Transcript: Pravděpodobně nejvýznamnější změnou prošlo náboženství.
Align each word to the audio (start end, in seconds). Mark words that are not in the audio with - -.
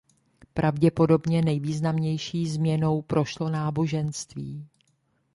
Pravděpodobně 0.53 1.41
nejvýznamnější 1.41 2.47
změnou 2.49 3.01
prošlo 3.01 3.49
náboženství. 3.49 4.67